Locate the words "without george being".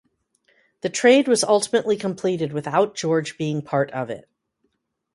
2.53-3.61